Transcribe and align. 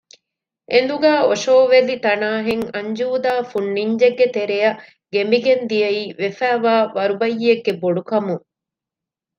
އެނދުގައި 0.71 1.21
އޮށޯވެލި 1.27 1.95
ތަނާހެން 2.05 2.65
އަންޖޫދާ 2.75 3.33
ފުން 3.49 3.69
ނިންޖެއްގެ 3.77 4.27
ތެރެއަށް 4.35 4.79
ގެނބިގެން 5.13 5.63
ދިއައީ 5.69 6.03
ވެފައިވާ 6.19 6.73
ވަރުބައްޔެއްގެ 6.97 7.73
ބޮޑުކަމުން 7.81 8.45